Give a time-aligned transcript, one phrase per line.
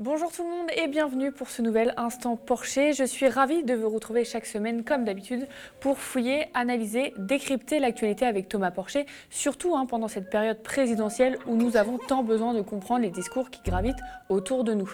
[0.00, 2.94] Bonjour tout le monde et bienvenue pour ce nouvel Instant Porcher.
[2.94, 5.46] Je suis ravie de vous retrouver chaque semaine comme d'habitude
[5.78, 11.54] pour fouiller, analyser, décrypter l'actualité avec Thomas Porcher, surtout hein, pendant cette période présidentielle où
[11.54, 14.00] nous avons tant besoin de comprendre les discours qui gravitent
[14.30, 14.90] autour de nous.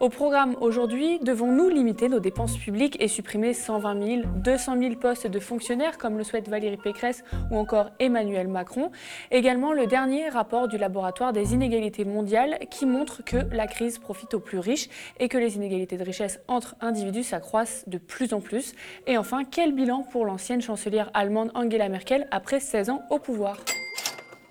[0.00, 5.28] Au programme aujourd'hui, devons-nous limiter nos dépenses publiques et supprimer 120 000, 200 000 postes
[5.28, 7.22] de fonctionnaires comme le souhaite Valérie Pécresse
[7.52, 8.90] ou encore Emmanuel Macron?
[9.30, 14.34] Également le dernier rapport du laboratoire des inégalités mondiales qui montre que la crise profite
[14.34, 14.88] aux plus riches
[15.20, 18.74] et que les inégalités de richesse entre individus s'accroissent de plus en plus.
[19.06, 23.58] Et enfin, quel bilan pour l'ancienne chancelière allemande Angela Merkel après 16 ans au pouvoir?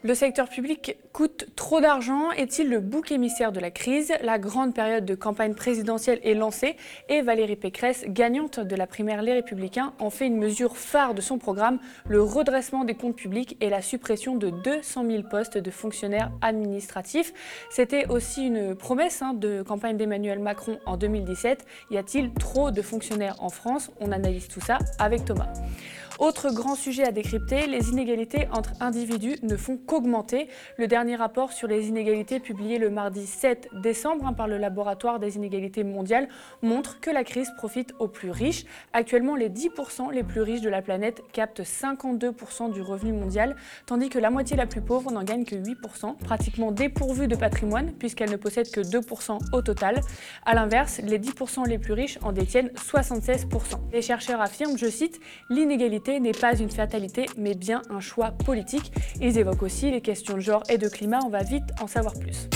[0.03, 2.31] Le secteur public coûte trop d'argent.
[2.31, 4.13] Est-il le bouc émissaire de la crise?
[4.21, 6.75] La grande période de campagne présidentielle est lancée
[7.09, 11.21] et Valérie Pécresse, gagnante de la primaire Les Républicains, en fait une mesure phare de
[11.21, 15.71] son programme, le redressement des comptes publics et la suppression de 200 000 postes de
[15.71, 17.33] fonctionnaires administratifs.
[17.71, 21.65] C'était aussi une promesse hein, de campagne d'Emmanuel Macron en 2017.
[21.89, 23.89] Y a-t-il trop de fonctionnaires en France?
[23.99, 25.51] On analyse tout ça avec Thomas.
[26.19, 30.47] Autre grand sujet à décrypter, les inégalités entre individus ne font qu'augmenter.
[30.77, 35.19] Le dernier rapport sur les inégalités publié le mardi 7 décembre hein, par le laboratoire
[35.19, 36.27] des inégalités mondiales
[36.63, 38.65] montre que la crise profite aux plus riches.
[38.93, 44.09] Actuellement, les 10% les plus riches de la planète captent 52% du revenu mondial, tandis
[44.09, 48.31] que la moitié la plus pauvre n'en gagne que 8%, pratiquement dépourvue de patrimoine puisqu'elle
[48.31, 50.01] ne possède que 2% au total.
[50.47, 53.45] A l'inverse, les 10% les plus riches en détiennent 76%.
[53.93, 58.91] Les chercheurs affirment, je cite, l'inégalité n'est pas une fatalité, mais bien un choix politique.
[59.21, 62.13] Ils évoquent aussi les questions de genre et de climat, on va vite en savoir
[62.13, 62.47] plus.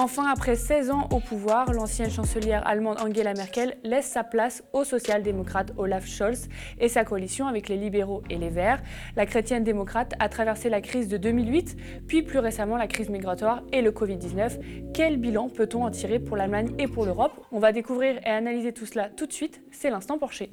[0.00, 4.84] Enfin, après 16 ans au pouvoir, l'ancienne chancelière allemande Angela Merkel laisse sa place au
[4.84, 8.80] social-démocrate Olaf Scholz et sa coalition avec les libéraux et les Verts.
[9.16, 13.64] La chrétienne démocrate a traversé la crise de 2008, puis plus récemment la crise migratoire
[13.72, 14.92] et le Covid-19.
[14.94, 17.32] Quel bilan peut-on en tirer pour l'Allemagne et pour l'Europe?
[17.50, 19.62] On va découvrir et analyser tout cela tout de suite.
[19.72, 20.52] C'est l'instant Porcher.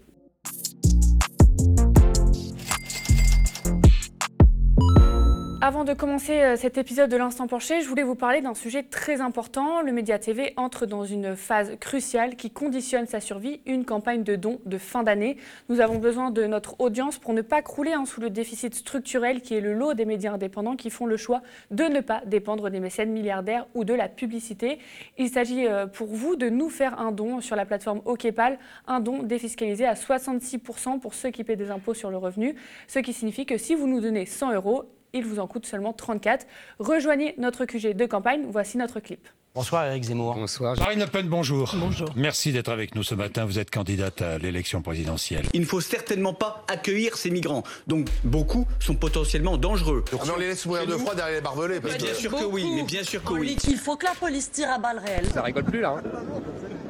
[5.65, 8.83] Avant de commencer euh, cet épisode de l'Instant Porcher, je voulais vous parler d'un sujet
[8.83, 9.81] très important.
[9.81, 14.35] Le Média TV entre dans une phase cruciale qui conditionne sa survie, une campagne de
[14.35, 15.37] dons de fin d'année.
[15.67, 19.41] Nous avons besoin de notre audience pour ne pas crouler hein, sous le déficit structurel
[19.41, 22.69] qui est le lot des médias indépendants qui font le choix de ne pas dépendre
[22.69, 24.77] des mécènes milliardaires ou de la publicité.
[25.17, 28.99] Il s'agit euh, pour vous de nous faire un don sur la plateforme OKPAL, un
[28.99, 32.53] don défiscalisé à 66% pour ceux qui paient des impôts sur le revenu,
[32.87, 34.83] ce qui signifie que si vous nous donnez 100 euros,
[35.15, 36.45] il vous en coûte seulement 34.
[36.77, 39.27] Rejoignez notre QG de campagne, voici notre clip.
[39.55, 40.35] Bonsoir Eric Zemmour.
[40.35, 40.77] Bonsoir.
[40.77, 41.73] Marine Le Pen, bonjour.
[41.77, 42.09] Bonjour.
[42.17, 43.45] Merci d'être avec nous ce matin.
[43.45, 45.45] Vous êtes candidate à l'élection présidentielle.
[45.53, 47.63] Il ne faut certainement pas accueillir ces migrants.
[47.87, 50.03] Donc beaucoup sont potentiellement dangereux.
[50.11, 51.79] Ah, mais on les laisse mourir de froid derrière les barbelés.
[51.79, 53.55] Parce bien sûr que oui, mais bien sûr que oui.
[53.69, 55.27] Il faut que la police tire à balles réelles.
[55.27, 55.95] Ça rigole plus là.
[55.99, 56.03] Hein.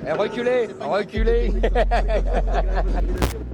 [0.08, 1.54] Eh, reculez, reculez.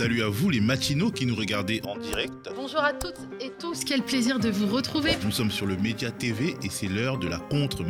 [0.00, 2.48] Salut à vous les matinaux qui nous regardez en direct.
[2.56, 5.10] Bonjour à toutes et tous, quel plaisir de vous retrouver.
[5.22, 7.84] Nous sommes sur le Média TV et c'est l'heure de la contre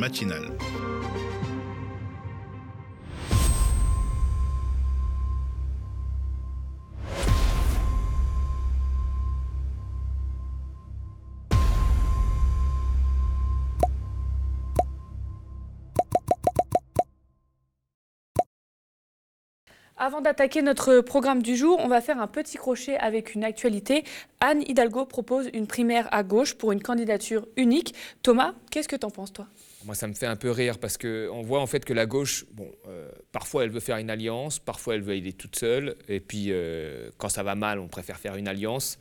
[20.03, 24.03] Avant d'attaquer notre programme du jour, on va faire un petit crochet avec une actualité.
[24.41, 27.95] Anne Hidalgo propose une primaire à gauche pour une candidature unique.
[28.23, 29.47] Thomas, qu'est-ce que t'en penses toi?
[29.85, 32.47] Moi, ça me fait un peu rire parce qu'on voit en fait que la gauche,
[32.53, 36.21] bon, euh, parfois elle veut faire une alliance, parfois elle veut aller toute seule, et
[36.21, 38.99] puis euh, quand ça va mal, on préfère faire une alliance.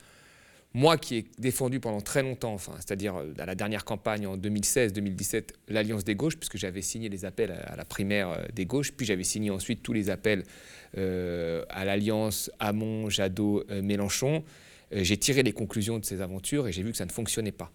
[0.76, 4.38] Moi qui ai défendu pendant très longtemps, enfin, c'est-à-dire euh, à la dernière campagne en
[4.38, 8.92] 2016-2017, l'Alliance des gauches, puisque j'avais signé les appels à, la primaire euh, des gauches,
[8.92, 10.44] puis j'avais signé ensuite tous les appels
[10.96, 14.44] euh, à l'Alliance Hamon, Jadot, Mélenchon,
[14.92, 17.72] j'ai tiré les conclusions de ces aventures et j'ai vu que ça ne fonctionnait pas.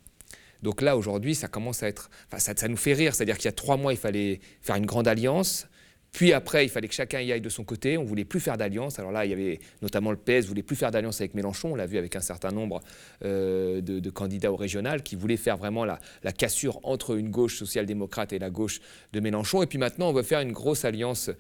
[0.63, 2.11] Donc là, aujourd'hui, ça commence à être.
[2.27, 3.15] Enfin, ça, ça nous fait rire.
[3.15, 5.69] C'est-à-dire qu'il y a trois mois, il fallait faire une grande alliance.
[6.15, 7.99] Puis après, il fallait que chacun y aille de son côté.
[7.99, 9.01] On voulait plus faire d'alliance.
[9.01, 11.73] Alors là, il y avait notamment le PS voulait plus faire d'alliance avec Mélenchon.
[11.73, 12.81] On l'a vu avec un certain nombre
[13.25, 15.99] euh, de, candidats au régional qui voulaient faire vraiment la,
[16.39, 18.81] cassure entre une gauche social-démocrate et la gauche
[19.13, 19.65] de Mélenchon.
[19.65, 21.31] Et puis maintenant, on veut faire une grosse alliance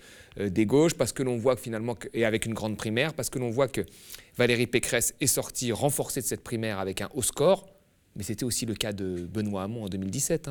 [0.41, 3.31] euh, des gauches parce que l'on voit que finalement, et avec une grande primaire, parce
[3.31, 3.83] que l'on voit que
[4.37, 7.69] Valérie Pécresse est sortie renforcée de cette primaire avec un haut score.
[8.17, 10.51] Mais c'était aussi le cas de Benoît Hamon en 2017.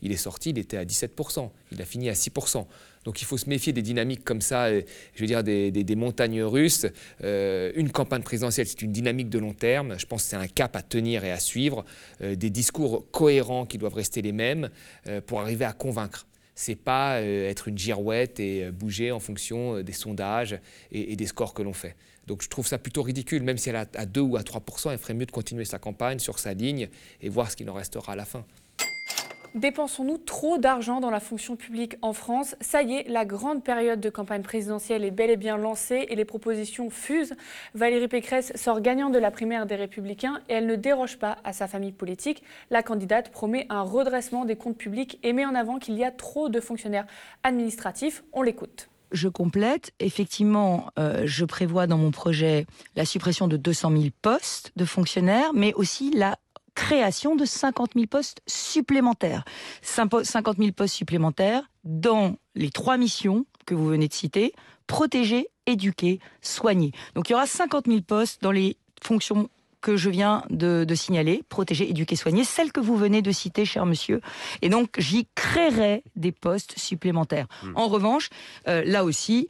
[0.00, 2.66] il est sorti, il était à 17%, il a fini à 6%.
[3.04, 4.82] Donc il faut se méfier des dynamiques comme ça, euh,
[5.14, 6.86] je veux dire des, montagnes russes.
[7.22, 9.98] Euh, une campagne présidentielle, c'est une dynamique de long terme.
[9.98, 11.84] Je pense que c'est un cap à tenir et à suivre,
[12.22, 14.70] euh, des discours cohérents qui doivent rester les mêmes
[15.26, 16.26] pour arriver à convaincre.
[16.54, 20.58] C'est pas être une girouette et bouger en fonction des sondages
[20.92, 21.96] et, des scores que l'on fait.
[22.26, 24.92] Donc je trouve ça plutôt ridicule, même si elle a à 2 ou à 3%
[24.92, 26.88] elle ferait mieux de continuer sa campagne sur sa ligne
[27.20, 28.44] et voir ce qu'il en restera à la fin.
[29.54, 32.56] Dépensons-nous trop d'argent dans la fonction publique en France?
[32.60, 36.16] Ça y est, la grande période de campagne présidentielle est bel et bien lancée et
[36.16, 37.34] les propositions fusent.
[37.72, 41.52] Valérie Pécresse sort gagnant de la primaire des Républicains et elle ne déroge pas à
[41.52, 42.42] sa famille politique.
[42.70, 46.10] La candidate promet un redressement des comptes publics et met en avant qu'il y a
[46.10, 47.06] trop de fonctionnaires
[47.44, 48.24] administratifs.
[48.32, 49.92] On l'écoute je complète.
[50.00, 52.66] Effectivement, euh, je prévois dans mon projet
[52.96, 56.36] la suppression de 200 000 postes de fonctionnaires, mais aussi la
[56.74, 59.44] création de 50 000 postes supplémentaires.
[59.82, 64.52] 50 000 postes supplémentaires dans les trois missions que vous venez de citer,
[64.86, 66.92] protéger, éduquer, soigner.
[67.14, 69.48] Donc il y aura 50 000 postes dans les fonctions
[69.84, 73.84] que je viens de, signaler, protéger, éduquer, soigner, celle que vous venez de citer, cher
[73.84, 74.22] monsieur.
[74.62, 77.46] Et donc, j'y créerai des postes supplémentaires.
[77.62, 77.72] Hmm.
[77.74, 78.30] En revanche,
[78.66, 79.46] euh, là aussi,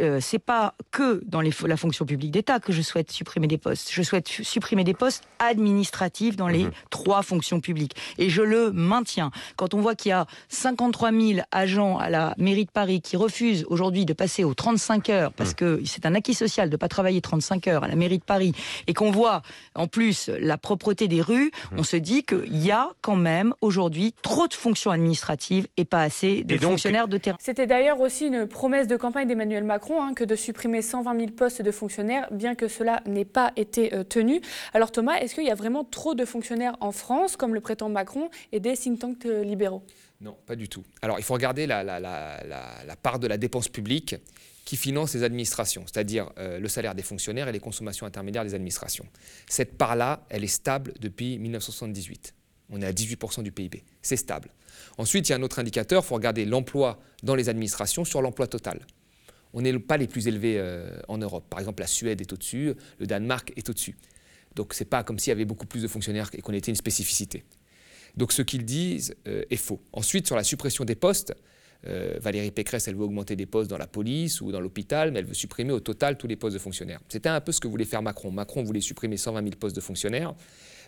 [0.00, 3.56] euh, c'est pas que dans les, la fonction publique d'État que je souhaite supprimer des
[3.56, 3.92] postes.
[3.92, 6.72] Je souhaite supprimer des postes administratifs dans les hmm.
[6.90, 7.94] trois fonctions publiques.
[8.18, 9.30] Et je le maintiens.
[9.54, 13.16] Quand on voit qu'il y a 53 000 agents à la mairie de Paris qui
[13.16, 15.54] refusent aujourd'hui de passer aux 35 heures, parce hmm.
[15.54, 18.54] que c'est un acquis social de pas travailler 35 heures à la mairie de Paris,
[18.88, 19.42] et qu'on voit
[19.74, 24.14] en plus la propreté des rues, on se dit qu'il y a quand même aujourd'hui
[24.22, 27.36] trop de fonctions administratives et pas assez de fonctionnaires de terrain.
[27.40, 31.30] C'était d'ailleurs aussi une promesse de campagne d'Emmanuel Macron hein, que de supprimer 120 000
[31.32, 34.40] postes de fonctionnaires, bien que cela n'ait pas été euh, tenu.
[34.74, 37.88] Alors Thomas, est-ce qu'il y a vraiment trop de fonctionnaires en France, comme le prétend
[37.88, 39.82] Macron, et des think tanks euh, libéraux?
[40.20, 40.82] Non, pas du tout.
[41.00, 41.84] Alors, il faut regarder la,
[43.02, 44.16] part de la dépense publique
[44.68, 48.54] qui finance les administrations, c'est-à-dire euh, le salaire des fonctionnaires et les consommations intermédiaires des
[48.54, 49.06] administrations.
[49.48, 52.34] Cette part-là, elle est stable depuis 1978.
[52.68, 53.82] On est à 18% du PIB.
[54.02, 54.50] C'est stable.
[54.98, 58.20] Ensuite, il y a un autre indicateur, il faut regarder l'emploi dans les administrations sur
[58.20, 58.80] l'emploi total.
[59.54, 61.46] On n'est pas les plus élevés euh, en Europe.
[61.48, 63.96] Par exemple, la Suède est au-dessus, le Danemark est au-dessus.
[64.54, 66.70] Donc ce n'est pas comme s'il y avait beaucoup plus de fonctionnaires et qu'on était
[66.70, 67.42] une spécificité.
[68.18, 69.80] Donc ce qu'ils disent euh, est faux.
[69.94, 71.32] Ensuite, sur la suppression des postes,
[71.86, 75.20] euh, Valérie Pécresse, elle veut augmenter des postes dans la police ou dans l'hôpital, mais
[75.20, 77.00] elle veut supprimer au total tous les postes de fonctionnaires.
[77.08, 78.30] C'était un peu ce que voulait faire Macron.
[78.30, 80.34] Macron voulait supprimer 120 000 postes de fonctionnaires.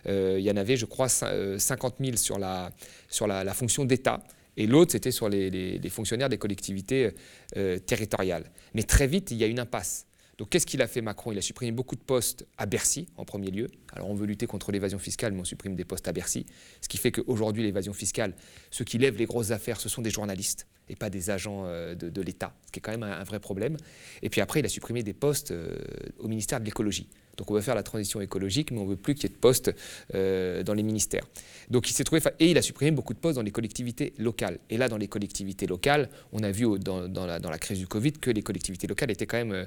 [0.07, 2.71] Euh, il y en avait, je crois, 50 000 sur la,
[3.07, 4.21] sur la, fonction d'État.
[4.57, 7.11] Et l'autre, c'était sur les, fonctionnaires des collectivités
[7.55, 8.51] euh, territoriales.
[8.73, 10.07] Mais très vite, il y a une impasse.
[10.41, 11.31] Donc qu'est-ce qu'il a fait Macron?
[11.31, 13.67] Il a supprimé beaucoup de postes à Bercy en premier lieu.
[13.93, 16.47] Alors on veut lutter contre l'évasion fiscale, mais on supprime des postes à Bercy.
[16.81, 18.33] Ce qui fait qu'aujourd'hui l'évasion fiscale,
[18.71, 21.93] ceux qui lèvent les grosses affaires, ce sont des journalistes et pas des agents euh,
[21.93, 23.77] de, l'État, ce qui est quand même un, vrai problème.
[24.23, 25.77] Et puis après, il a supprimé des postes euh,
[26.17, 27.07] au ministère de l'écologie.
[27.37, 29.35] Donc on veut faire la transition écologique, mais on ne veut plus qu'il y ait
[29.35, 29.73] de postes
[30.15, 31.23] euh, dans les ministères.
[31.69, 34.59] Donc il s'est trouvé et il a supprimé beaucoup de postes dans les collectivités locales.
[34.69, 38.31] Et là, dans les collectivités locales, on a vu dans, la, crise du Covid que
[38.31, 39.65] les collectivités locales étaient quand même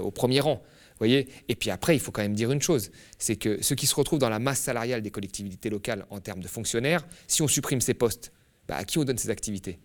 [0.00, 0.62] au premier rang.
[0.98, 3.86] Voyez et puis après, il faut quand même dire une chose, c'est que ceux qui
[3.86, 7.48] se retrouvent dans la masse salariale des collectivités locales en termes de fonctionnaires, si on
[7.48, 8.32] supprime ces postes,
[8.68, 9.78] bah, à qui on donne ces activités?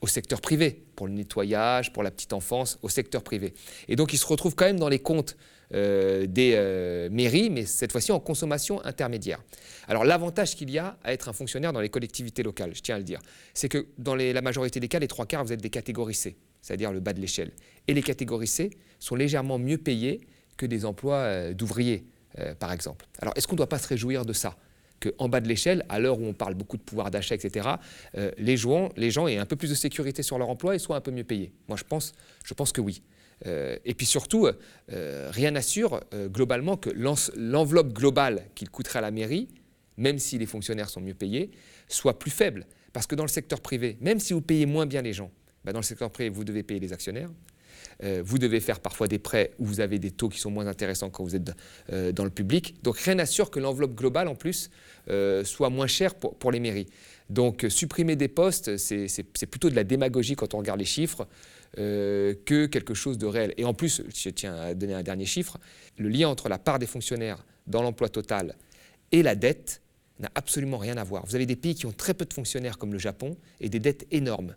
[0.00, 3.54] Au secteur privé, pour le nettoyage, pour la petite enfance, au secteur privé.
[3.88, 5.36] Et donc ils se retrouvent quand même dans les comptes
[5.72, 9.40] euh, des euh, mairies, mais cette fois-ci en consommation intermédiaire.
[9.88, 12.96] Alors l'avantage qu'il y a à être un fonctionnaire dans les collectivités locales, je tiens
[12.96, 13.20] à le dire,
[13.54, 16.36] c'est que dans la majorité des cas, les trois quarts, vous êtes des catégories C,
[16.60, 17.50] c'est-à-dire le bas de l'échelle.
[17.88, 20.20] Et les catégories C sont légèrement mieux payées
[20.56, 22.04] que des emplois euh, d'ouvriers,
[22.58, 23.06] par exemple.
[23.20, 24.56] Alors est-ce qu'on ne doit pas se réjouir de ça?
[25.00, 27.68] Qu'en bas de l'échelle, à l'heure où on parle beaucoup de pouvoir d'achat, etc.,
[28.38, 30.96] les, gens, les gens aient un peu plus de sécurité sur leur emploi et soient
[30.96, 31.52] un peu mieux payés.
[31.68, 32.12] Moi, je pense,
[32.44, 33.02] je pense que oui.
[33.46, 34.48] Euh, et puis surtout,
[34.92, 36.90] euh, rien n'assure globalement que
[37.36, 39.48] l'enveloppe globale qu'il coûterait à la mairie,
[39.96, 41.50] même si les fonctionnaires sont mieux payés,
[41.88, 42.66] soit plus faible.
[42.92, 45.30] Parce que dans le secteur privé, même si vous payez moins bien les gens,
[45.64, 47.30] bah, dans le secteur privé, vous devez payer les actionnaires,
[48.02, 50.66] euh, vous devez faire parfois des prêts où vous avez des taux qui sont moins
[50.66, 51.50] intéressants quand vous êtes
[51.92, 52.76] euh, dans le public.
[52.82, 54.70] Donc rien n'assure que l'enveloppe globale, en plus,
[55.08, 56.86] euh, soit moins chère pour, les mairies.
[57.30, 61.26] Donc supprimer des postes, c'est plutôt de la démagogie quand on regarde les chiffres.
[61.76, 63.52] que quelque chose de réel.
[63.56, 65.58] Et en plus, je tiens à donner un dernier chiffre,
[65.98, 68.54] le lien entre la part des fonctionnaires dans l'emploi total
[69.10, 69.80] et la dette,
[70.20, 71.26] n'a absolument rien à voir.
[71.26, 73.80] Vous avez des pays qui ont très peu de fonctionnaires comme le Japon et des
[73.80, 74.54] dettes énormes,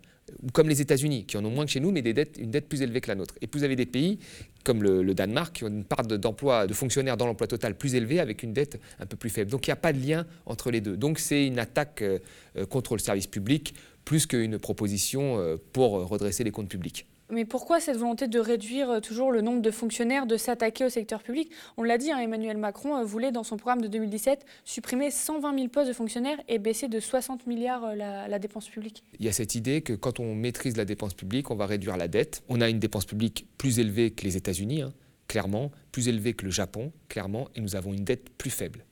[0.52, 2.68] comme les États-Unis, qui en ont moins que chez nous, mais des dettes, une dette
[2.68, 3.34] plus élevée que la nôtre.
[3.40, 4.18] Et puis vous avez des pays
[4.64, 8.20] comme le, Danemark, qui ont une part d'emploi, de, fonctionnaires dans l'emploi total plus élevée,
[8.20, 9.50] avec une dette un peu plus faible.
[9.50, 10.96] Donc il n'y a pas de lien entre les deux.
[10.96, 12.18] Donc c'est une attaque euh,
[12.56, 17.06] euh, contre le service public, plus qu'une proposition euh, pour redresser les comptes publics.
[17.30, 20.88] Mais pourquoi cette volonté de réduire euh, toujours le nombre de fonctionnaires, de s'attaquer au
[20.88, 21.50] secteur public?
[21.76, 25.54] On l'a dit, hein, Emmanuel Macron euh, voulait dans son programme de 2017 supprimer 120
[25.54, 29.04] 000 postes de fonctionnaires et baisser de 60 milliards euh, la, dépense publique.
[29.18, 31.98] Il y a cette idée que quand on maîtrise la dépense publique, on va réduire
[31.98, 32.42] la dette.
[32.48, 34.94] On a une dépense publique plus élevée que les États-Unis, hein,
[35.26, 38.86] clairement, plus élevée que le Japon, clairement, et nous avons une dette plus faible.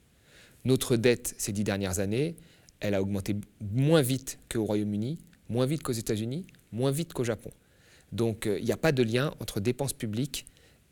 [0.66, 2.36] Notre dette ces dix dernières années,
[2.80, 7.50] elle a augmenté moins vite qu'au Royaume-Uni, moins vite qu'aux États-Unis, moins vite qu'au Japon.
[8.12, 10.46] Donc euh, il n'y a pas de lien entre dépenses publiques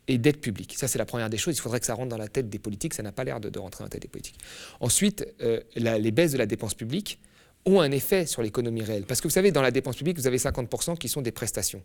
[0.07, 0.75] et dette publique.
[0.77, 1.55] Ça, c'est la première des choses.
[1.57, 2.93] Il faudrait que ça rentre dans la tête des politiques.
[2.93, 4.37] Ça n'a pas l'air de, rentrer dans la tête des politiques.
[4.79, 7.19] Ensuite, euh, les baisses de la dépense publique
[7.65, 9.05] ont un effet sur l'économie réelle.
[9.05, 11.81] Parce que vous savez, dans la dépense publique, vous avez 50% qui sont des prestations.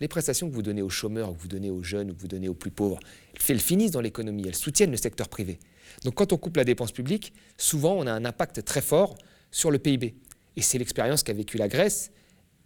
[0.00, 2.48] Les prestations que vous donnez aux chômeurs, que vous donnez aux jeunes, que vous donnez
[2.48, 2.98] aux plus pauvres,
[3.48, 5.58] elles finissent dans l'économie, elles soutiennent le secteur privé.
[6.04, 9.16] Donc quand on coupe la dépense publique, souvent on a un impact très fort
[9.50, 10.14] sur le PIB.
[10.56, 12.10] Et c'est l'expérience qu'a vécue la Grèce.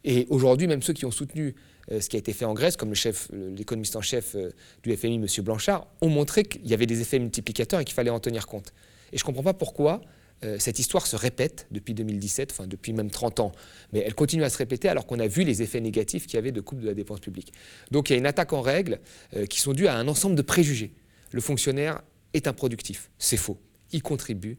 [0.04, 1.54] Et aujourd'hui, même ceux qui ont soutenu
[1.90, 2.92] ce qui a été fait en Grèce, comme
[3.32, 4.50] l'économiste en chef euh,
[4.82, 5.26] du FMI, M.
[5.44, 8.74] Blanchard, ont montré qu'il y avait des effets multiplicateurs et qu'il fallait en tenir compte.
[9.12, 10.02] Et je ne comprends pas pourquoi
[10.44, 13.52] euh, cette histoire se répète depuis 2017, enfin depuis même 30 ans,
[13.92, 16.38] mais elle continue à se répéter alors qu'on a vu les effets négatifs qu'il y
[16.38, 17.52] avait de coupe de la dépense publique.
[17.90, 19.00] Donc il y a une attaque en règle
[19.48, 20.92] qui sont dues à un ensemble de préjugés.
[21.32, 22.02] Le fonctionnaire
[22.34, 23.58] est improductif, c'est faux,
[23.90, 24.58] il contribue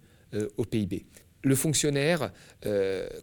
[0.58, 1.06] au PIB.
[1.44, 2.34] Le fonctionnaire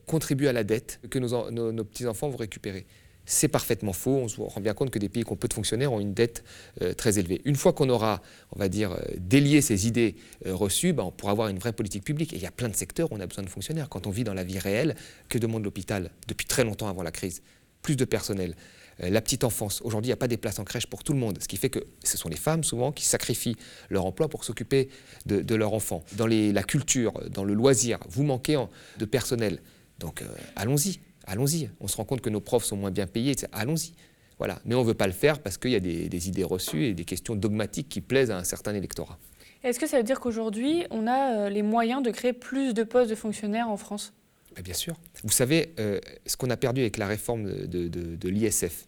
[0.07, 2.87] contribue à la dette que nos petits-enfants vont récupérer
[3.26, 4.16] c'est parfaitement faux.
[4.16, 6.14] On se rend bien compte que des pays qui ont peu de fonctionnaires ont une
[6.14, 6.45] dette
[6.80, 7.42] euh, très élevée.
[7.45, 10.14] Une fois qu'on aura, on va dire, euh, délié ces idées
[10.47, 12.33] euh, reçues, ben, on pourra avoir une vraie politique publique.
[12.33, 13.88] Et il y a plein de secteurs où on a besoin de fonctionnaires.
[13.88, 14.95] Quand on vit dans la vie réelle,
[15.28, 17.42] que demande l'hôpital depuis très longtemps avant la crise?
[17.83, 18.56] Plus de personnel.
[18.99, 19.83] la petite enfance.
[19.83, 21.38] Aujourd'hui, il n'y a pas des places en crèche pour tout le monde.
[21.40, 23.56] Ce qui fait que ce sont les femmes, souvent, qui sacrifient
[23.90, 24.88] leur emploi pour s'occuper
[25.26, 26.02] de, leur enfant.
[26.16, 28.59] Dans la culture, dans le loisir, vous manquez
[28.99, 29.61] de personnel.
[30.00, 30.25] Donc,
[30.56, 31.71] allons-y allons-y.
[31.80, 33.92] On se rend compte que nos profs sont moins bien payés, allons-y.
[34.38, 34.61] Voilà.
[34.64, 36.95] Mais on ne veut pas le faire parce qu'il y a des, idées reçues et
[36.95, 39.18] des questions dogmatiques qui plaisent à un certain électorat.
[39.62, 42.85] Est-ce que ça veut dire qu'aujourd'hui, on a euh, les moyens de créer plus de
[42.85, 44.12] postes de fonctionnaires en France?
[44.54, 44.97] Ben, Bien sûr.
[45.25, 48.87] Vous savez, euh, ce qu'on a perdu avec la réforme de, l'ISF,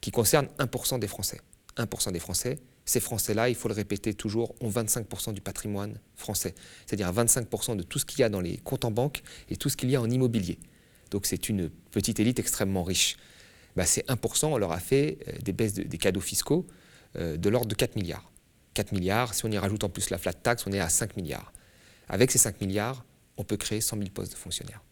[0.00, 1.40] qui concerne 1% des Français.
[1.76, 6.54] 1% des Français, ces Français-là, il faut le répéter toujours, ont 25% du patrimoine français.
[6.86, 9.68] C'est-à-dire 25% de tout ce qu'il y a dans les comptes en banque et tout
[9.68, 10.58] ce qu'il y a en immobilier
[11.10, 13.16] donc c'est une petite élite extrêmement riche.
[13.76, 16.66] Bah, ces 1%, on leur a fait euh, des baisses des cadeaux fiscaux
[17.16, 18.30] euh, de l'ordre de 4 milliards.
[18.74, 21.16] 4 milliards, si on y rajoute en plus la flat tax, on est à 5
[21.16, 21.52] milliards.
[22.08, 23.04] Avec ces 5 milliards,
[23.36, 24.82] on peut créer 100 000 postes de fonctionnaires.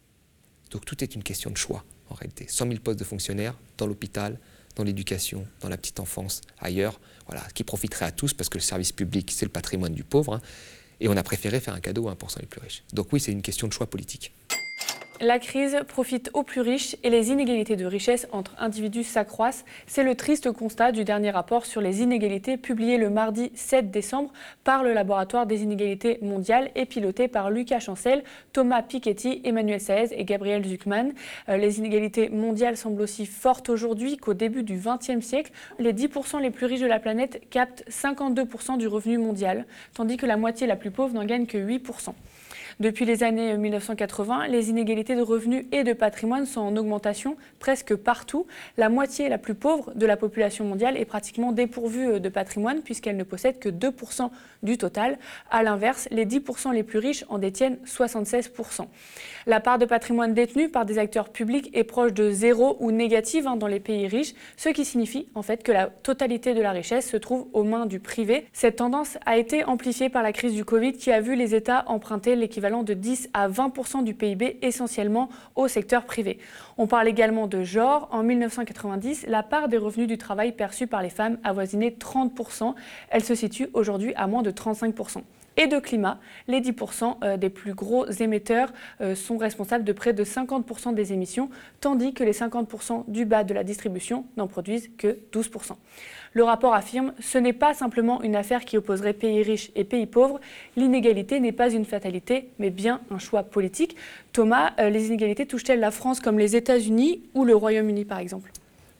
[0.71, 2.45] Donc tout est une question de choix, en réalité.
[2.47, 4.39] 100 000 postes de fonctionnaires dans l'hôpital,
[4.75, 8.63] dans l'éducation, dans la petite enfance, ailleurs, voilà, qui profiterait à tous parce que le
[8.63, 10.35] service public, c'est le patrimoine du pauvre.
[10.35, 10.41] Hein.
[10.99, 12.83] et on a préféré faire un cadeau à 1% les plus riches.
[12.93, 14.33] Donc oui, c'est une question de choix politique.
[15.19, 19.65] La crise profite aux plus riches et les inégalités de richesse entre individus s'accroissent.
[19.87, 24.31] C'est le triste constat du dernier rapport sur les inégalités publié le mardi 7 décembre
[24.63, 30.09] par le Laboratoire des inégalités mondiales et piloté par Lucas Chancel, Thomas Piketty, Emmanuel Saez
[30.11, 31.13] et Gabriel Zuckman.
[31.49, 35.51] Euh, les inégalités mondiales semblent aussi fortes aujourd'hui qu'au début du XXe siècle.
[35.79, 40.27] Les 10% les plus riches de la planète captent 52% du revenu mondial, tandis que
[40.27, 42.13] la moitié la plus pauvre n'en gagne que 8%.
[42.79, 47.95] Depuis les années 1980, les inégalités de revenus et de patrimoine sont en augmentation presque
[47.95, 48.45] partout.
[48.77, 53.17] La moitié la plus pauvre de la population mondiale est pratiquement dépourvue de patrimoine puisqu'elle
[53.17, 54.29] ne possède que 2%
[54.61, 55.17] du total.
[55.49, 58.85] A l'inverse, les 10% les plus riches en détiennent 76%.
[59.47, 63.47] La part de patrimoine détenu par des acteurs publics est proche de zéro ou négative
[63.47, 66.73] hein, dans les pays riches, ce qui signifie en fait que la totalité de la
[66.73, 68.45] richesse se trouve aux mains du privé.
[68.53, 71.83] Cette tendance a été amplifiée par la crise du Covid qui a vu les États
[71.87, 76.39] emprunter l'équivalent de 10 à 20% du PIB essentiellement au secteur privé.
[76.77, 78.09] On parle également de genre.
[78.11, 82.75] En 1990, la part des revenus du travail perçus par les femmes avoisinait 30%
[83.09, 85.21] Elle se situe aujourd'hui à moins de 35%
[85.57, 86.19] et de climat.
[86.47, 88.71] Les 10% euh, des plus gros émetteurs
[89.01, 91.49] euh, sont responsables de près de 50% des émissions,
[91.81, 95.71] tandis que les 50% du bas de la distribution n'en produisent que 12%.
[96.37, 100.05] Le rapport affirme ce n'est pas simplement une affaire qui opposerait pays riches et pays
[100.05, 100.39] pauvres.
[100.75, 103.95] L'inégalité n'est pas une fatalité, mais bien un choix politique.
[104.33, 108.51] Thomas, euh, les inégalités touchent-elles la France comme les États-Unis ou le Royaume-Uni, par exemple?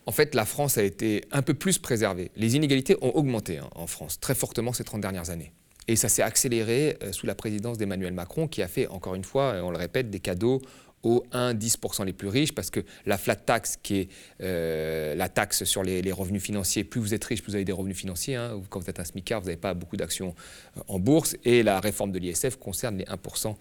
[0.07, 2.31] En fait, la France a été un peu plus préservée.
[2.35, 5.51] Les inégalités ont augmenté hein, en France très fortement ces 30 dernières années.
[5.87, 9.53] Et ça s'est accéléré sous la présidence d'Emmanuel Macron, qui a fait, encore une fois,
[9.63, 10.59] on le répète, des cadeaux
[11.03, 14.09] aux 1-10% les plus riches, parce que la flat tax, qui est
[14.41, 17.71] euh, la taxe sur les, revenus financiers, plus vous êtes riche, plus vous avez des
[17.71, 18.35] revenus financiers.
[18.35, 18.59] Hein.
[18.69, 20.33] Quand vous êtes un smicard, vous n'avez pas beaucoup d'actions
[20.77, 21.35] euh, en bourse.
[21.45, 23.55] Et la réforme de l'ISF concerne les 1%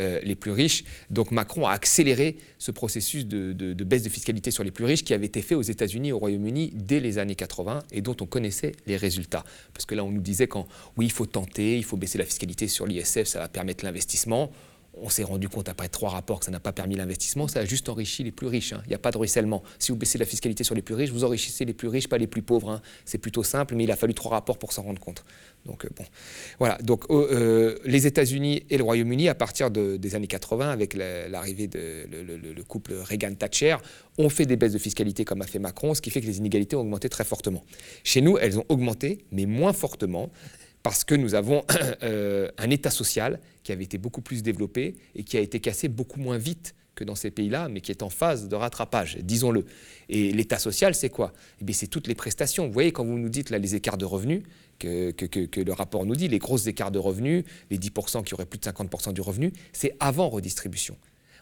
[0.00, 0.84] euh, les plus riches.
[1.10, 5.14] Donc Macron a accéléré ce processus de, baisse de fiscalité sur les plus riches qui
[5.14, 8.26] avait été fait aux États-Unis et au Royaume-Uni dès les années 80 et dont on
[8.26, 9.44] connaissait les résultats.
[9.72, 12.24] Parce que là, on nous disait quand, oui, il faut tenter, il faut baisser la
[12.24, 14.50] fiscalité sur l'ISF, ça va permettre l'investissement
[14.94, 17.64] on s'est rendu compte après trois rapports que ça n'a pas permis l'investissement, ça a
[17.64, 18.72] juste enrichi les plus riches.
[18.72, 18.82] Hein.
[18.86, 19.62] Il n'y a pas de ruissellement.
[19.78, 22.18] Si vous baissez la fiscalité sur les plus riches, vous enrichissez les plus riches, pas
[22.18, 22.70] les plus pauvres.
[22.70, 22.82] Hein.
[23.04, 25.24] C'est plutôt simple, mais il a fallu trois rapports pour s'en rendre compte.
[25.64, 26.04] Donc euh, bon,
[26.58, 26.76] voilà.
[26.82, 32.06] Donc euh, les États-Unis et le Royaume-Uni, à partir des années 80, avec l'arrivée de
[32.10, 33.76] le, couple Reagan-Thatcher,
[34.18, 36.38] ont fait des baisses de fiscalité comme a fait Macron, ce qui fait que les
[36.38, 37.64] inégalités ont augmenté très fortement.
[38.04, 40.30] Chez nous, elles ont augmenté, mais moins fortement
[40.82, 41.64] parce que nous avons
[42.02, 45.88] euh, un État social qui avait été beaucoup plus développé et qui a été cassé
[45.88, 49.64] beaucoup moins vite que dans ces pays-là, mais qui est en phase de rattrapage, disons-le.
[50.10, 51.32] Et l'État social, c'est quoi?
[51.66, 52.66] Eh C'est toutes les prestations.
[52.66, 54.42] Vous voyez, quand vous nous dites là, les écarts de revenus,
[54.78, 58.46] que, que, le rapport nous dit, les grosses écarts de revenus, les 10% qui auraient
[58.46, 60.96] plus de 50% du revenu, c'est avant redistribution.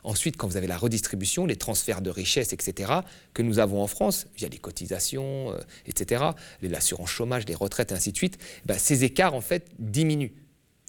[0.05, 2.93] Ensuite, quand vous avez la redistribution, les transferts de richesses, etc.,
[3.35, 6.25] que nous avons en France, via les cotisations, euh, etc.,
[6.63, 10.33] l'assurance chômage, les retraites, et ainsi de suite, ben, ces écarts, en fait, diminuent.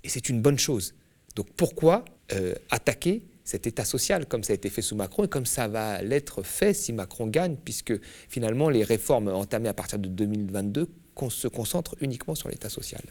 [0.03, 0.93] Et c'est une bonne chose.
[1.35, 5.27] Donc pourquoi euh, attaquer cet État social comme ça a été fait sous Macron et
[5.27, 7.93] comme ça va l'être fait si Macron gagne, puisque
[8.29, 10.87] finalement les réformes entamées à partir de 2022
[11.29, 13.01] se concentrent uniquement sur l'État social?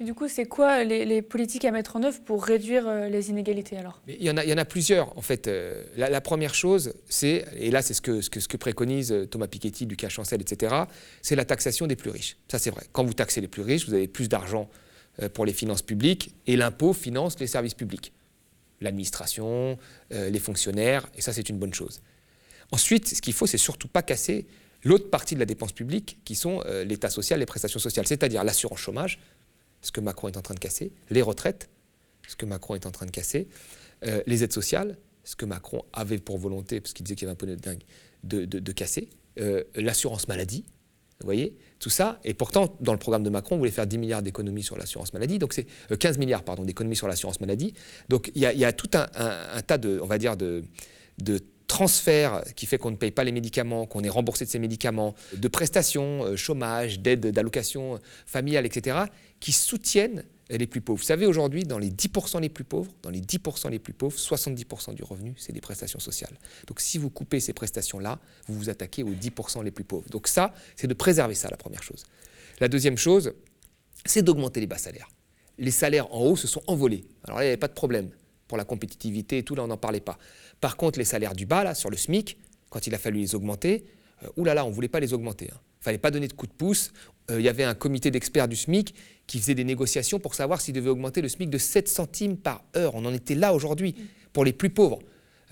[0.00, 3.76] Du coup, c'est quoi les, politiques à mettre en œuvre pour réduire euh, les inégalités
[3.76, 4.00] alors?
[4.08, 5.46] Il y, en a, plusieurs en fait.
[5.46, 9.86] Euh, la, première chose, c'est, et là c'est ce que, ce, préconise euh, Thomas Piketty,
[9.86, 10.74] Lucas Chancel, etc.,
[11.20, 12.36] c'est la taxation des plus riches.
[12.48, 12.84] Ça c'est vrai.
[12.92, 14.68] Quand vous taxez les plus riches, vous avez plus d'argent
[15.34, 18.14] pour les finances publiques et l'impôt finance les services publics.
[18.80, 19.76] L'administration,
[20.10, 22.00] les fonctionnaires, et ça c'est une bonne chose.
[22.70, 24.46] Ensuite, ce qu'il faut, c'est surtout pas casser
[24.84, 28.78] l'autre partie de la dépense publique qui sont l'État social, les prestations sociales, c'est-à-dire l'assurance
[28.78, 29.18] chômage,
[29.82, 31.68] ce que Macron est en train de casser, les retraites,
[32.26, 33.48] ce que Macron est en train de casser,
[34.06, 37.28] euh, les aides sociales, ce que Macron avait pour volonté, parce qu'il disait qu'il y
[37.28, 37.82] avait un peu de dingue,
[38.24, 40.64] de, casser, euh, l'assurance maladie,
[41.20, 42.18] vous voyez, tout ça.
[42.24, 45.12] Et pourtant, dans le programme de Macron, on voulait faire 10 milliards d'économies sur l'assurance
[45.12, 47.74] maladie, donc c'est 15 euh, milliards pardon d'économies sur l'assurance maladie.
[48.08, 50.64] Donc il y, a tout un, tas de, on va dire, de,
[51.18, 51.40] de
[51.72, 55.14] transfert qui fait qu'on ne paye pas les médicaments, qu'on est remboursé de ces médicaments,
[55.34, 58.98] de prestations, euh, chômage, d'aide d'allocation familiale, etc.,
[59.40, 60.98] qui soutiennent les plus pauvres.
[60.98, 64.18] Vous savez, aujourd'hui, dans les 10% les plus pauvres, dans les 10% les plus pauvres,
[64.18, 66.38] 70% du revenu, c'est des prestations sociales.
[66.66, 70.10] Donc si vous coupez ces prestations-là, vous vous attaquez aux 10% les plus pauvres.
[70.10, 72.04] Donc ça, c'est de préserver ça, la première chose.
[72.60, 73.32] La deuxième chose,
[74.04, 75.08] c'est d'augmenter les bas salaires.
[75.56, 77.06] Les salaires en haut se sont envolés.
[77.24, 78.10] Alors là, il n'y avait pas de problème
[78.52, 80.18] pour la compétitivité et tout, là, on n'en parlait pas.
[80.60, 82.36] Par contre, les salaires du bas, là, sur le SMIC,
[82.68, 83.86] quand il a fallu les augmenter,
[84.22, 85.46] euh, oulala, on ne voulait pas les augmenter.
[85.46, 85.60] Il hein.
[85.80, 86.92] ne fallait pas donner de coup de pouce.
[87.30, 88.94] Euh, il y avait un comité d'experts du SMIC
[89.26, 92.62] qui faisait des négociations pour savoir s'il devait augmenter le SMIC de 7 centimes par
[92.76, 92.94] heure.
[92.94, 93.94] On en était là aujourd'hui,
[94.34, 94.98] pour les plus pauvres.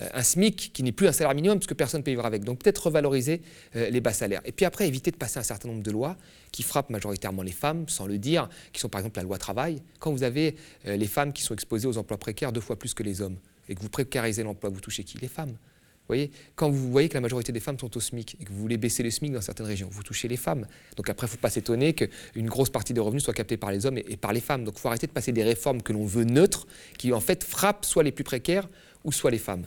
[0.00, 2.26] Euh, un SMIC qui n'est plus un salaire minimum parce que personne ne peut vivre
[2.26, 2.44] avec.
[2.44, 3.42] Donc peut-être revaloriser
[3.74, 4.40] les bas salaires.
[4.44, 6.16] Et puis après, éviter de passer un certain nombre de lois
[6.52, 9.82] qui frappent majoritairement les femmes, sans le dire, qui sont par exemple la loi travail.
[9.98, 13.02] Quand vous avez les femmes qui sont exposées aux emplois précaires deux fois plus que
[13.02, 13.36] les hommes,
[13.70, 15.16] et que vous précarisez l'emploi, vous touchez qui?
[15.18, 15.50] Les femmes.
[15.50, 16.32] Vous voyez?
[16.56, 18.76] Quand vous voyez que la majorité des femmes sont au SMIC et que vous voulez
[18.76, 20.66] baisser le SMIC dans certaines régions, vous touchez les femmes.
[20.96, 23.70] Donc après, il ne faut pas s'étonner qu'une grosse partie des revenus soit captée par
[23.70, 24.64] les hommes et, par les femmes.
[24.64, 26.66] Donc il faut arrêter de passer des réformes que l'on veut neutres,
[26.98, 28.68] qui en fait frappent soit les plus précaires
[29.04, 29.66] ou soit les femmes.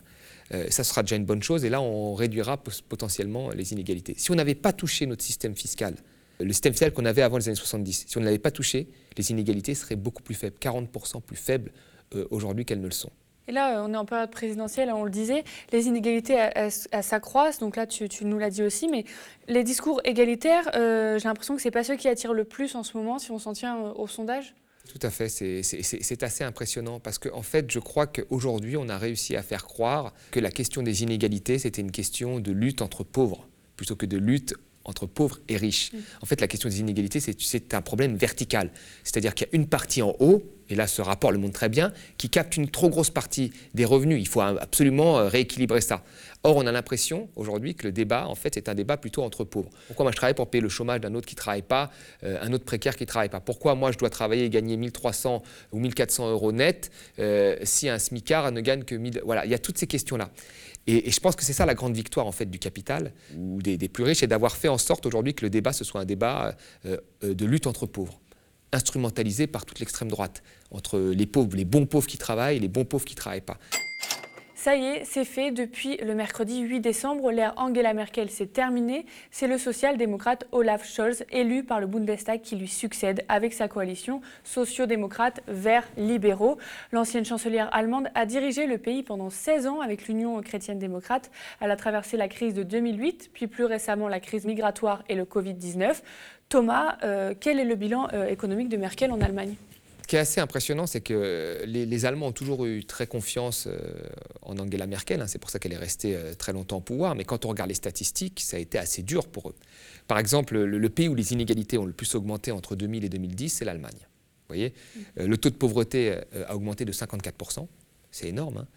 [0.54, 1.66] Euh, ça sera déjà une bonne chose.
[1.66, 4.16] Et là, on réduira potentiellement les inégalités.
[4.18, 5.96] Si on n'avait pas touché notre système fiscal,
[6.40, 8.88] le système fiscal qu'on avait avant les années 70, si on ne l'avait pas touché,
[9.18, 11.72] les inégalités seraient beaucoup plus faibles, 40% plus faibles
[12.16, 13.12] euh, aujourd'hui qu'elles ne le sont.
[13.48, 16.50] Et là, euh, on est en période présidentielle, on le disait, les inégalités
[17.02, 19.04] s'accroissent, donc là, tu, nous l'as dit aussi, mais
[19.48, 22.76] les discours égalitaires, euh, j'ai l'impression que ce n'est pas ceux qui attirent le plus
[22.76, 24.56] en ce moment, si on s'en tient euh, au sondage
[24.90, 28.98] tout à fait, c'est assez impressionnant parce qu'en en fait, je crois qu'aujourd'hui, on a
[28.98, 33.04] réussi à faire croire que la question des inégalités, c'était une question de lutte entre
[33.04, 35.92] pauvres plutôt que de lutte entre pauvres et riches.
[36.22, 38.72] En fait, la question des inégalités, c'est un problème vertical.
[39.04, 41.70] C'est-à-dire qu'il y a une partie en haut, et là ce rapport le montre très
[41.70, 44.20] bien, qui capte une trop grosse partie des revenus.
[44.20, 46.04] Il faut absolument euh, rééquilibrer ça.
[46.44, 49.46] Or, on a l'impression aujourd'hui que le débat, en fait, est un débat plutôt entre
[49.46, 49.70] pauvres.
[49.88, 51.90] Pourquoi moi je travaille pour payer le chômage d'un autre qui ne travaille pas,
[52.24, 53.40] euh, un autre précaire qui ne travaille pas?
[53.40, 55.42] Pourquoi moi je dois travailler et gagner 1300
[55.72, 59.56] ou 1400 euros net euh, si un smicard ne gagne que 1000 Voilà, il y
[59.56, 60.30] a toutes ces questions-là.
[60.88, 63.78] Et, je pense que c'est ça la grande victoire en fait du capital ou des,
[63.88, 66.56] plus riches, c'est d'avoir fait en sorte aujourd'hui que le débat ce soit un débat
[66.86, 68.20] euh, euh, de lutte entre pauvres,
[68.72, 70.44] instrumentalisé par toute l'extrême droite.
[70.72, 73.42] entre les pauvres, les bons pauvres qui travaillent et les bons pauvres qui ne travaillent
[73.42, 73.60] pas.
[74.64, 75.52] Ça y est, c'est fait.
[75.52, 79.06] Depuis le mercredi 8 décembre, l'ère Angela Merkel s'est terminée.
[79.30, 84.22] C'est le social-démocrate Olaf Scholz, élu par le Bundestag, qui lui succède avec sa coalition
[84.46, 86.58] sociodémocrate Verts libéraux.
[86.94, 91.30] L'ancienne chancelière allemande a dirigé le pays pendant 16 ans avec l'Union chrétienne-démocrate.
[91.60, 95.26] Elle a traversé la crise de 2008, puis plus récemment la crise migratoire et le
[95.26, 96.02] Covid-19.
[96.48, 99.58] Thomas, euh, quel est le bilan euh, économique de Merkel en Allemagne?
[100.04, 103.80] Ce qui est assez impressionnant, c'est que les, Allemands ont toujours eu très confiance euh,
[104.42, 105.22] en Angela Merkel.
[105.22, 105.28] Hein.
[105.28, 107.16] c'est pour ça qu'elle est restée euh, très longtemps au pouvoir.
[107.16, 109.56] Mais quand on regarde les statistiques, ça a été assez dur pour eux.
[110.10, 113.48] Par exemple, le, pays où les inégalités ont le plus augmenté entre 2000 et 2010,
[113.48, 113.96] c'est l'Allemagne.
[113.96, 114.74] Vous voyez
[115.20, 116.18] euh, Le taux de pauvreté
[116.50, 117.66] a augmenté de 54%.
[118.12, 118.58] C'est énorme.
[118.58, 118.68] Hein.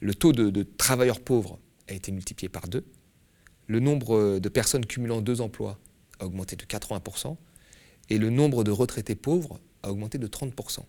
[0.00, 2.84] le taux de, de travailleurs pauvres a été multiplié par deux.
[3.68, 5.78] Le nombre de personnes cumulant deux emplois
[6.20, 7.36] a augmenté de 80%.
[8.10, 10.80] Et le nombre de retraités pauvres a augmenté de 30%.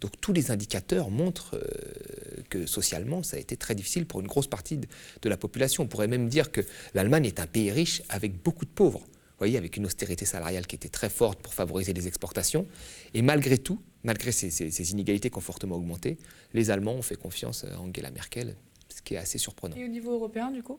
[0.00, 4.26] Donc tous les indicateurs montrent euh, que socialement, ça a été très difficile pour une
[4.26, 5.84] grosse partie de, la population.
[5.84, 6.60] On pourrait même dire que
[6.94, 9.00] l'Allemagne est un pays riche avec beaucoup de pauvres.
[9.00, 12.66] Vous voyez, avec une austérité salariale qui était très forte pour favoriser les exportations.
[13.14, 16.18] Et malgré tout, malgré ces, inégalités qui ont fortement augmenté,
[16.52, 18.54] les Allemands ont fait confiance à Angela Merkel,
[18.94, 19.74] ce qui est assez surprenant.
[19.76, 20.78] Et au niveau européen, du coup?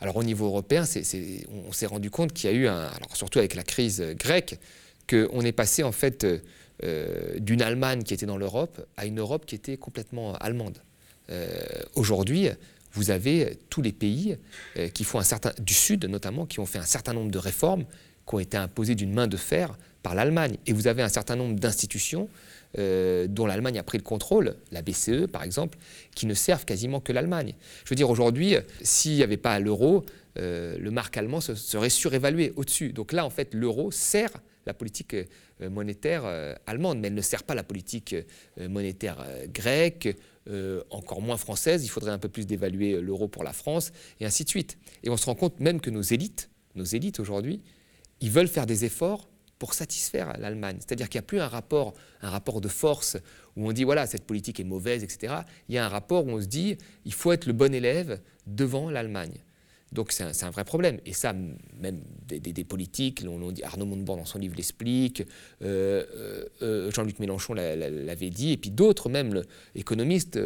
[0.00, 0.84] Alors au niveau européen,
[1.66, 4.58] on s'est rendu compte qu'il y a eu, un, alors surtout avec la crise grecque,
[5.08, 6.26] qu'on est passé en fait
[6.84, 10.78] euh, d'une Allemagne qui était dans l'Europe à une Europe qui était complètement allemande.
[11.28, 11.50] Euh,
[11.96, 12.48] aujourd'hui,
[12.92, 14.38] vous avez tous les pays
[14.76, 17.38] euh, qui font un certain, du Sud notamment, qui ont fait un certain nombre de
[17.38, 17.84] réformes
[18.28, 20.56] qui ont été imposées d'une main de fer par l'Allemagne.
[20.66, 22.28] Et vous avez un certain nombre d'institutions
[22.76, 25.78] dont l'Allemagne a pris le contrôle, la BCE par exemple,
[26.14, 27.54] qui ne servent quasiment que l'Allemagne.
[27.84, 30.04] Je veux dire, aujourd'hui, s'il n'y avait pas l'euro,
[30.36, 32.92] le marque allemand serait surévalué au-dessus.
[32.92, 34.30] Donc là, en fait, l'euro sert
[34.66, 35.16] la politique
[35.60, 38.14] monétaire euh, allemande, mais elle ne sert pas la politique
[38.58, 40.16] euh, monétaire grecque,
[40.88, 41.84] encore moins française.
[41.84, 44.78] Il faudrait un peu plus d'évaluer l'euro pour la France, et ainsi de suite.
[45.02, 47.60] Et on se rend compte même que nos élites, nos élites aujourd'hui,
[48.22, 50.76] ils veulent faire des efforts pour satisfaire l'Allemagne.
[50.78, 51.92] C'est-à-dire qu'il n'y a plus un rapport,
[52.22, 53.18] un rapport de force
[53.56, 55.34] où on dit voilà, cette politique est mauvaise, etc.
[55.68, 58.20] Il y a un rapport où on se dit il faut être le bon élève
[58.46, 59.44] devant l'Allemagne.
[59.92, 60.98] Donc c'est un, vrai problème.
[61.06, 65.22] Et ça, même des, politiques, dit, Arnaud Montebourg dans son livre l'explique,
[65.62, 69.42] euh, euh, euh, Jean-Luc Mélenchon l'avait dit, et puis d'autres, même
[69.74, 70.38] économistes,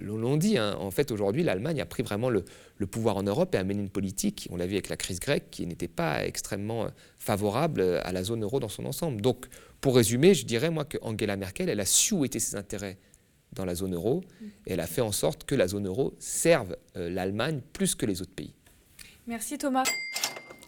[0.00, 0.58] l'ont dit.
[0.58, 0.76] Hein.
[0.80, 2.44] En fait, aujourd'hui, l'Allemagne a pris vraiment le,
[2.90, 5.50] pouvoir en Europe et a mené une politique, on l'a vu avec la crise grecque,
[5.50, 9.20] qui n'était pas extrêmement favorable à la zone euro dans son ensemble.
[9.20, 9.46] Donc,
[9.80, 12.98] pour résumer, je dirais, moi, que Angela Merkel, elle a su où ses intérêts
[13.54, 14.22] dans la zone euro
[14.66, 18.06] et elle a fait en sorte que la zone euro serve euh, l'Allemagne plus que
[18.06, 18.54] les autres pays.
[19.26, 19.84] Merci Thomas.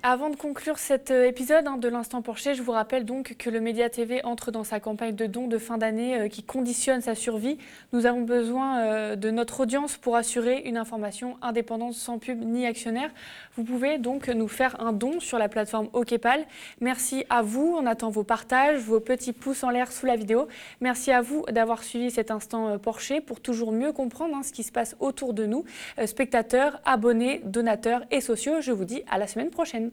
[0.02, 3.50] Avant de conclure cet euh, épisode hein, de l'Instant Porcher, je vous rappelle donc que
[3.50, 7.00] le Média TV entre dans sa campagne de dons de fin d'année euh, qui conditionne
[7.00, 7.58] sa survie.
[7.92, 12.66] Nous avons besoin euh, de notre audience pour assurer une information indépendante sans pub ni
[12.66, 13.10] actionnaire.
[13.56, 16.44] Vous pouvez donc nous faire un don sur la plateforme OKPAL.
[16.80, 17.74] Merci à vous.
[17.76, 20.46] On attend vos partages, vos petits pouces en l'air sous la vidéo.
[20.80, 24.62] Merci à vous d'avoir suivi cet Instant Porcher pour toujours mieux comprendre hein, ce qui
[24.62, 25.64] se passe autour de nous.
[26.04, 29.90] spectateurs, abonnés, donateurs et sociaux, je vous dis à la semaine prochaine.